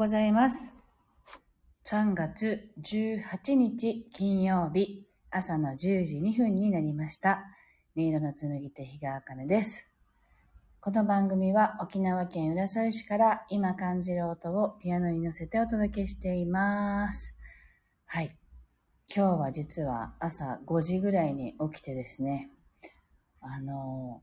[0.00, 0.78] ございます。
[1.84, 7.44] 3月18日金曜日朝の10時2分になりました。
[7.94, 9.90] 音色の紡手日川茜です。
[10.80, 17.34] この番組は沖縄県浦添市から今感じる音をピアノに乗せてお届けしています。
[18.06, 18.30] はい。
[19.14, 22.48] 今日は実は朝5時ぐらいに起きてですね、
[23.42, 24.22] あの、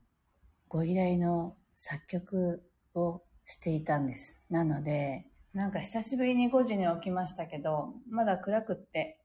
[0.66, 2.64] ご依頼の作曲
[2.96, 4.40] をしていたんです。
[4.50, 9.20] なので、なんか久しぶりに5時に起きましたけど、まだ暗くって、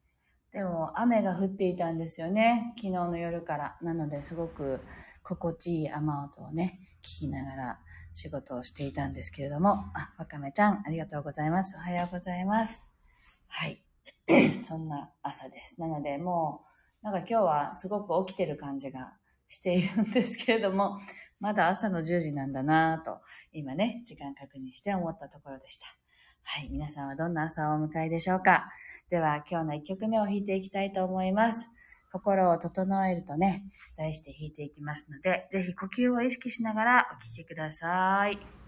[0.52, 2.74] でも雨が降っていたんですよね。
[2.78, 3.78] 昨日の夜から。
[3.82, 4.82] なのですごく
[5.24, 7.80] 心地いい雨音をね、聞きながら
[8.14, 11.76] 仕事をしていたんですけれども、あ、わかめちゃん、ありがとうございます。
[11.76, 12.88] おはようございます。
[13.48, 13.84] はい。
[14.64, 15.82] そんな朝です。
[15.82, 16.66] なので、も
[17.02, 19.14] う、なんか今日はすごく起きてる感じが
[19.48, 20.98] しているんですけれども、
[21.40, 26.03] まだ朝の10時なんだなぁと、今ね、時間確認して思ったところでした。
[26.44, 26.70] はい。
[26.70, 28.70] 皆さんはどんな朝をお迎えでしょうか？
[29.10, 31.70] では、今日の1曲目を弾いていきたいと思います。
[32.12, 33.64] 心を整えるとね、
[33.98, 38.30] 題して弾いていきますので、ぜひ呼吸を意識しながらお聴きくださ。
[38.30, 38.63] い。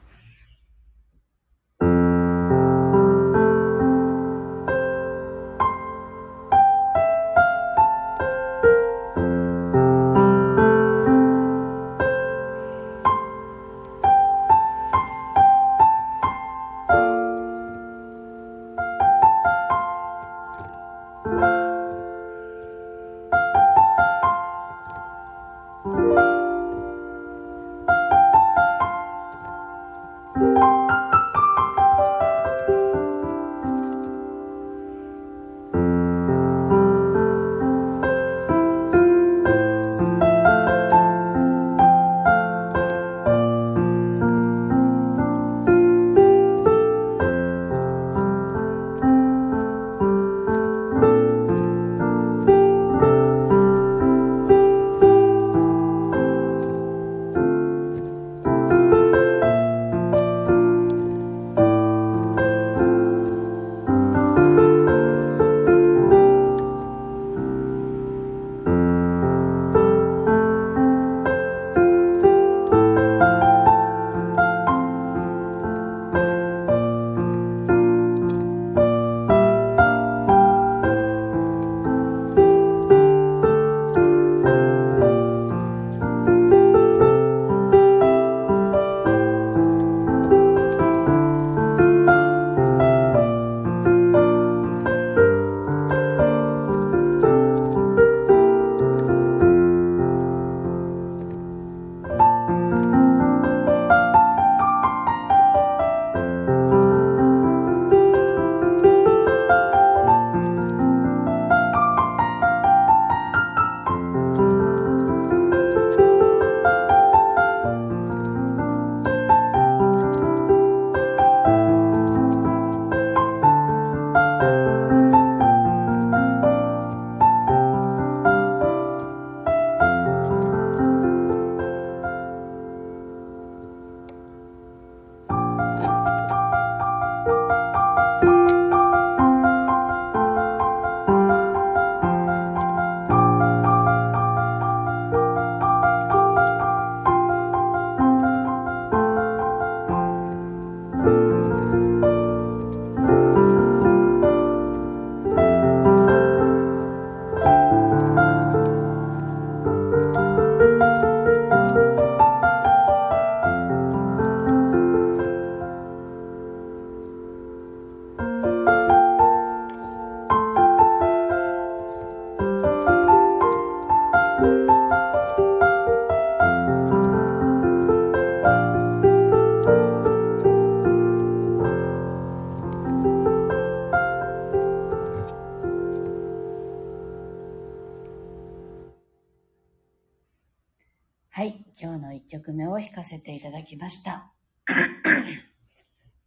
[193.05, 194.33] せていただきました。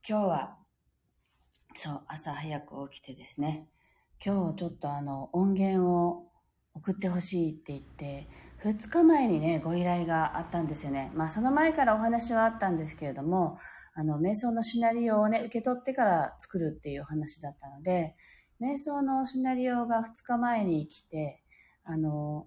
[0.09, 0.59] 今日は、
[1.75, 3.69] そう、朝早く起きてですね、
[4.25, 6.31] 今日ちょっとあの、音源を
[6.75, 8.29] 送ってほしいって言って、
[8.63, 11.11] 2日前にね、ご依頼があったんですよね。
[11.15, 13.59] まあ、その前からお話はあったんですけれども、
[13.95, 18.15] あの、瞑想のシナリオをね、受け取ってから作るっていう話だったので、
[18.61, 21.43] 瞑想のシナリオが2日前に来て、
[21.83, 22.47] あの、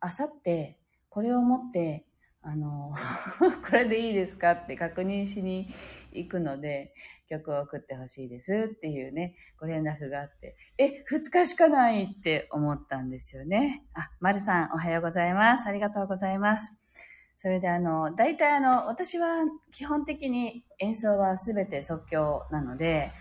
[0.00, 0.78] あさって、
[1.08, 2.06] これを持って、
[2.46, 2.92] あの、
[3.66, 5.66] これでいいですかって確認しに
[6.12, 6.94] 行くので、
[7.26, 13.82] 曲を送ってほしいですっていうね、ご連絡があって、え、2日しかないって思ったんですよね。
[13.94, 15.66] あ、まるさんおはようございます。
[15.66, 16.74] ありがとうございます。
[17.38, 23.12] それであの、大体あの、私は基本的に演奏はすべて即興なので、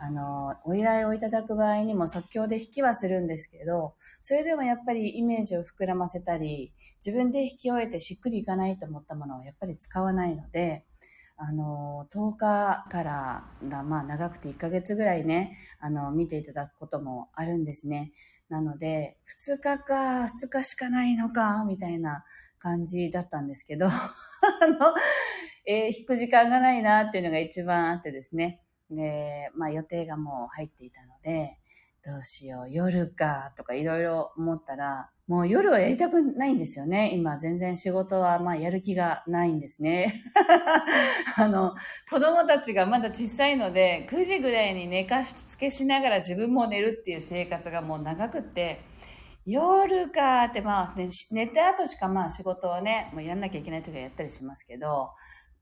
[0.00, 6.72] あの、お依頼をいただく場合にも即興で弾きはするんですけど、それでもやっぱりイメージを膨らませたり、
[7.04, 10.86] 自分で弾き終えてしっくりいかないと思ったものをやっぱり使わないので、
[11.36, 18.12] あの、10日からだ、まあ長くて1ヶ月ぐらいね、あの、見ていただくこともあるんですね。
[18.48, 19.16] なので、
[19.48, 22.24] 2日か、2日しかないのか、みたいな
[22.60, 23.90] 感じだったんですけど、 あ
[24.68, 24.94] の、
[25.66, 28.60] えー、弾く時間がないなっていうのが一番あってですね。
[28.90, 31.58] で、まあ予定がもう入っていたので、
[32.04, 37.10] どうしよう、夜かとかいろいろ思ったら、もう夜はやりたくないんですよね。
[37.14, 40.12] 今全然仕事はまあやる気がないんですね。
[41.38, 41.74] あの、
[42.10, 48.82] 子供たちがまだ小さいので、9時ぐらいに寝かしつけしながら自分も寝るっていう生活がもう長くって、
[49.46, 55.12] 夜かってまあ、ね、寝た後しかまあ仕事をね、もうやんなきゃいけない時はやったりしますけど、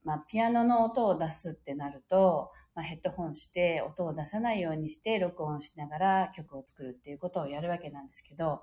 [0.02, 8.62] まあ、ピアノの音を出すってなると、まあ、ヘッドホンして音を出さないようにして録音しながら曲を作るっていうことをやるわけなんですけど、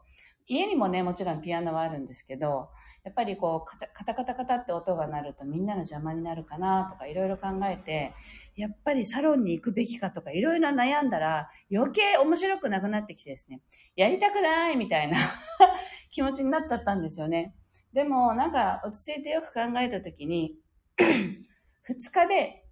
[0.50, 2.70] 家にもね、もちろんピアノはあるんですけど、
[3.04, 8.14] やっぱりこう、カタカタカタって音が鳴るとみんなの邪魔になるかなとかいろいろ考えて、
[8.56, 13.62] やっぱりサロンに行くべきかとかいろいろ悩んだら余計面白くなくなってきてですね、
[13.98, 15.18] やりたくないみたいな
[16.12, 17.54] 気持ちになっちゃったんですよね。
[17.92, 20.56] でもなんか落ち着いてよく考えた時に、
[20.98, 22.64] 2日で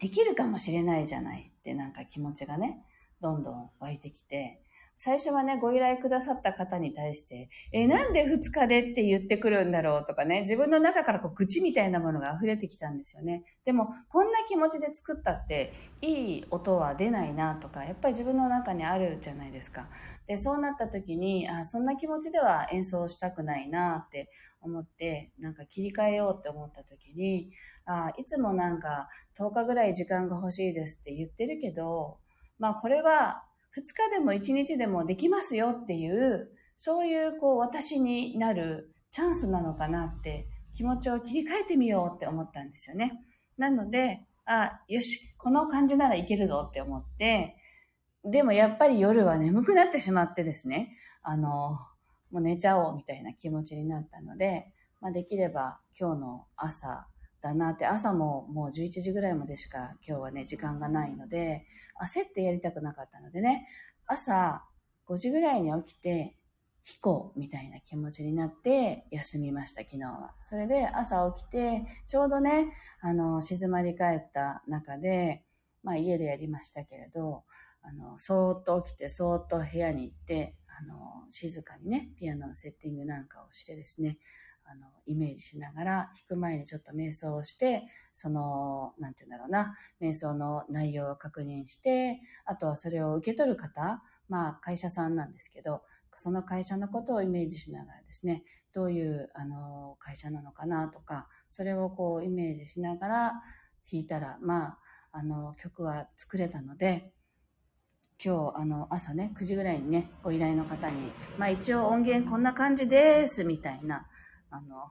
[0.00, 2.84] できるかもしれないじゃないってなんか気持ちがね、
[3.20, 4.60] どんどん湧いてきて、
[5.00, 13.44] 最初はね、ご依頼くださった方に対して、えなんで2日でって言ってくるんだろうとかね、自分の中からこう愚痴みたいなものが溢れてきたんですよね。
[13.64, 19.88] でも、こんな気持ちで作ったって、いい音は出ないなとか、やっぱり自分の中にあるじゃないですか。
[20.26, 24.28] で、そうなった時に、あ、そんな気持ちでは演奏したくないなって
[24.60, 27.52] 思って、なんか切り替えようって思った時に、
[27.84, 32.18] あ、いつもなんか10日ぐらい時間が欲しいですって言ってるけど、
[32.58, 33.44] まあこれは
[33.76, 43.20] 2日でも1日でもできますよっていう、そういうこう私になるチャンスなのかなって気持ちを切り替えてみようって思ったんですよね。
[43.56, 47.56] なので、あ、よし、この感じならいけるぞって思って、
[48.24, 50.92] でもやっぱり夜は眠くなってしまってですね、
[51.22, 51.76] あの、
[52.30, 57.06] もう寝ちゃおうみたいな気持ちになったので、まあ、できれば今日の朝、
[57.40, 61.66] だなって、朝ももう11時ぐらいまでしか今日はね、時間がないので、
[62.02, 63.66] 焦ってやりたくなかったのでね、
[64.06, 64.64] 朝
[65.06, 66.34] 5時ぐらいに起きて、
[66.88, 70.32] 飛行みたいな気持ちになって休みました、昨日は。
[70.42, 75.44] それで朝起きて、ちょうどね、あの、静まり返った中で、
[75.82, 77.44] まあ家でやりましたけれど、
[77.82, 84.16] あの、そーっと起きて、そーっと部屋に行って、あの、静かにね、ピアノのセッティングなんかをしてですね、
[84.70, 95.82] あの、イメージしながら、弾く前にちょっと瞑想をして、その、なんて言うんだろうな、瞑想の内容を確認して、あとはそれを受け取る方、まあ、会社さんなんですけど、
[96.16, 103.32] その会社のことをイメージしながらですね、どういう、あの、会社なのかなとか、それをこう、イメージしながら
[103.90, 104.78] 弾いたら、まあ、
[105.12, 107.12] あの、曲は作れたので、
[108.22, 114.08] 今日、あの、朝ね、9時ぐらいにね、ご依頼の方に、まあ一応音源こんな感じです、みたいな、
[114.50, 114.90] あの、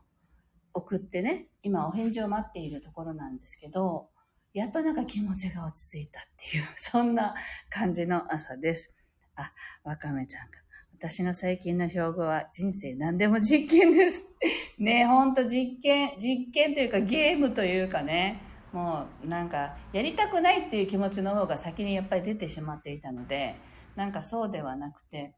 [0.73, 4.09] 送ってね、今お返事を待っているところなんですけど、
[4.53, 7.35] やっとなんか気持ちが落ち着いたっていう、 そんな
[7.69, 8.93] 感じの朝です。
[9.35, 9.51] あ、
[9.83, 10.57] わかめちゃんが。
[10.99, 14.23] 私の最近の標語は人生何でも実験です。
[14.79, 18.41] ね、ほんと実験、実験というかゲームというかね、
[18.73, 23.55] もうなんかやりたくないっていう気持ちの方が先にやっぱり出てしまっていたので、
[23.95, 25.35] なんかそうではなくて、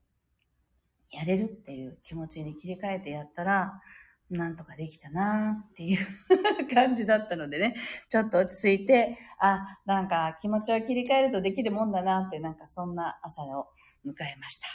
[1.12, 3.82] やれるっていう気持ちに切り替えてやったら、
[4.30, 6.06] なんとかできたなっていう
[6.74, 7.76] 感じだったのでね、
[8.10, 13.70] ちょっと落ち着いて、あ、なんか気持ちを切り替えるとできるもんだなって、なんかそんな朝を
[14.06, 14.68] 迎えました。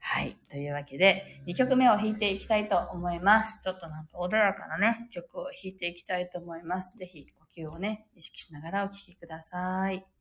[0.00, 0.36] はい。
[0.48, 3.60] というわけで、2曲目を弾いていきたいと思います。
[3.62, 6.96] ちょっとなんか穏やかなね、曲を弾いていきたいと思います。
[6.96, 9.90] ぜひ呼吸をね、意識しながらお聴きくださ。
[9.90, 10.17] い。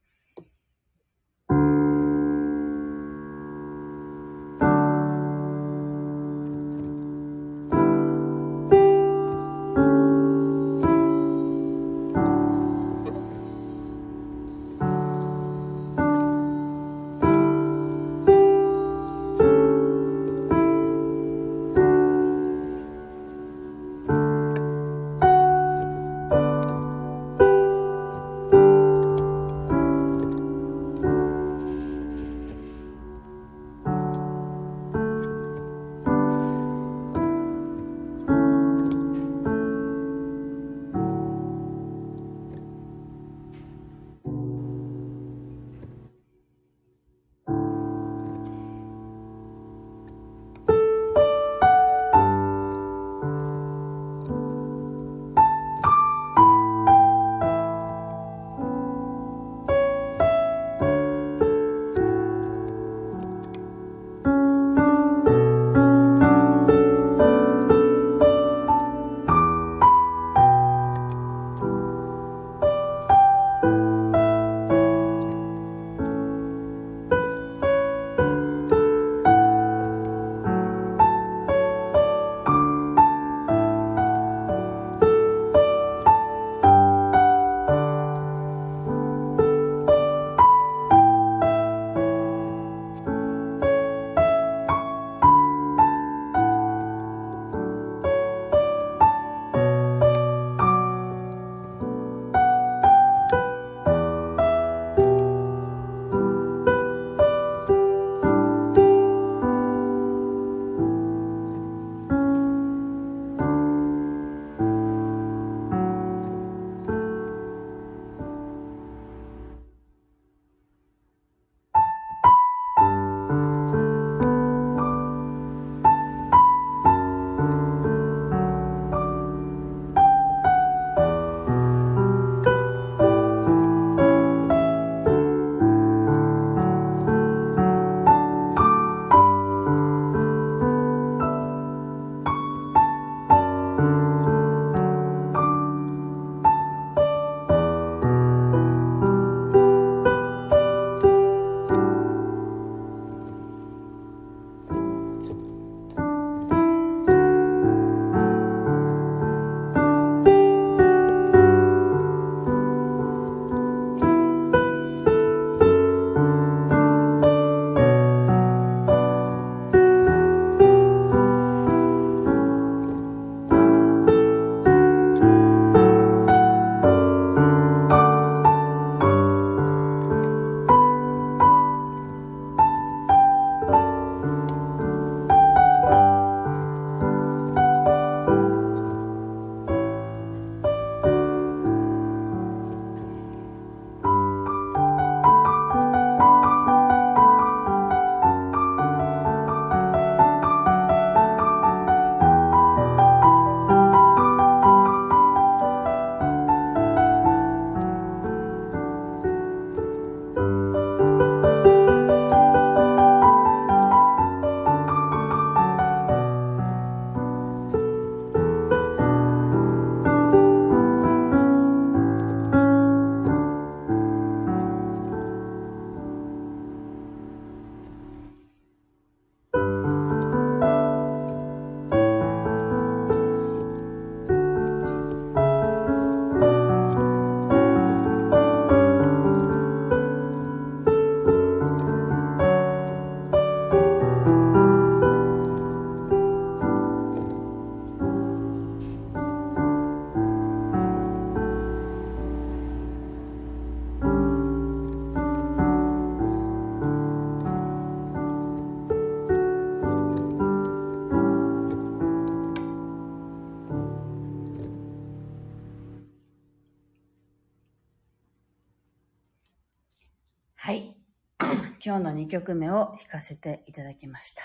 [271.88, 274.42] 今日の2曲目を弾かせていただきました。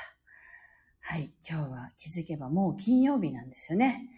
[1.00, 1.32] はい。
[1.44, 4.10] 今日は気づけばもう金曜日なんですよね。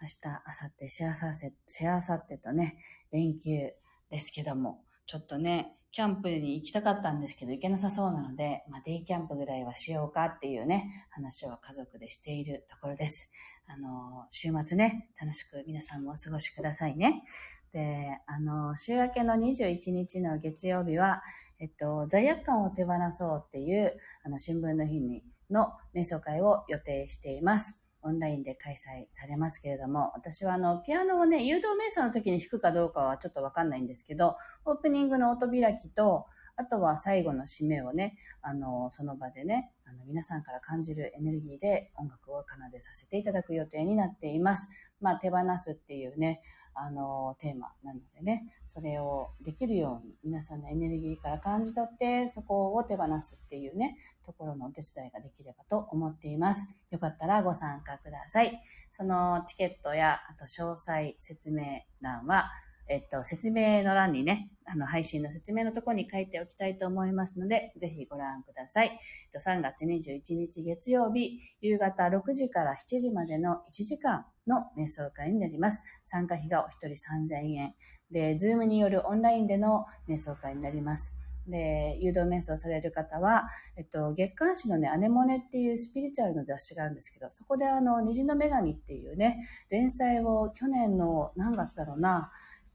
[0.00, 2.78] 明日、明後日、シェアさせ、シェアさってとね、
[3.12, 3.74] 連休
[4.08, 13.30] ですけども、ちょっとね、キャンプに行きたかったんですけど、行けなさそうなので、まあ、デイキャンプぐらいはしようかっていうね、話を家族でしているところです。
[13.66, 17.24] あの、週末ね、楽しく皆さんもお過ごしくださいね。
[17.72, 21.22] で、あの、週明けの21日の月曜日は、
[21.58, 27.82] えっと、罪悪感を手放そうっていう、あの、新聞の日に、の瞑想会を予定しています。
[28.02, 44.68] オンラインで開催されますけれども、私はあの、ピアノをね、誘導瞑想の時に弾くかどうかはちょっとわかんないんですけど、オープニングの音開きと、あとは最後の締めをね、あの、その場でね、あの、皆さんから感じるエネルギーで音楽を奏でさせていただく予定になっています。
[45.00, 46.42] まあ、手放すっていうね、
[46.74, 56.68] あの、テーマなのでね、それをできるように、皆さんのエネルギーから感じ取って、そこを手放すっていうね、ところのお手伝いができればと思っています。
[56.92, 58.62] よかったらご参加ください。
[58.92, 62.50] そのチケットや、あと詳細説明欄は、
[62.90, 68.88] えっと、説明の欄にね、あの、配信の説明のところに書いておきたいと思いますので、ぜひご覧ください。
[68.88, 75.82] えっと3月21日月曜日、夕方6時から7時までの1時間の瞑想会になります。
[76.02, 77.74] 参加費がお一人3000円。
[78.10, 81.14] で、ズームによるオンラインでの瞑想会になります。
[81.46, 92.30] で、誘導瞑想される方は、えっと、月刊誌のね、アネモネっていうスピリチュアルの雑誌があるんですけど、そこであの、虹の女神っていうね、連載を去年の何月だろうな、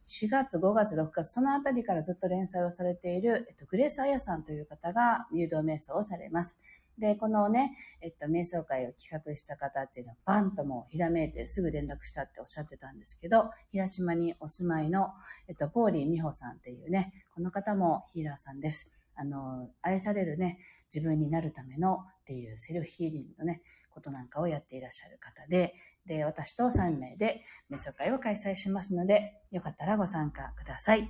[0.08, 6.60] 4月、5月、6月、そのあたりからずっと連載をされている、えっと、グレース・アヤさんという方が誘導瞑想をされます。
[6.98, 15.10] で、このね、えっと、瞑想会を企画した方っていうのは、バンともひらめいてすぐ連絡したっておっしゃってたんですけど、広島にお住まいの、
[15.48, 18.91] えっと、ポーリー美穂さんっていうね、この方もヒーラーさんです。
[19.15, 20.60] あの、愛されるね、
[20.94, 23.62] 自分になるためのっていうセルフヒーリングのね、
[23.95, 25.73] ことなんかをやっていらっしゃる方で、
[26.05, 31.10] で、私と3名で瞑想会を開催しますので、よかったらご参加ください。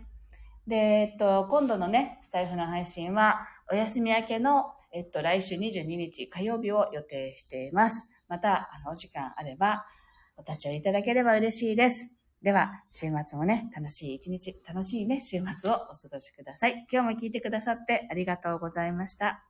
[0.67, 8.07] で、えっと、今度のね、スタイフの配信は、お休み明けの、えっと、来週22日火曜日を予定しています。
[8.29, 9.85] また、あの、お時間あれば、
[10.37, 12.11] お立ち寄りいただければ嬉しいです。
[12.41, 16.85] では、週末もね、楽しい一日、楽しいね、週末をお過ごしください。
[16.91, 19.43] 今日も聞いてくださってありがとうございました。